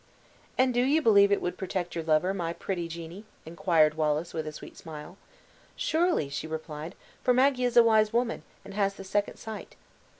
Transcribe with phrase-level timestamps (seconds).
[0.57, 4.47] "And do you believe it would protect your lover, my pretty Jeannie?" inquired Wallace, with
[4.47, 5.15] a sweet smile.
[5.75, 9.75] "Surely," she replied; "for Madgie is a wise woman, and has the second sight."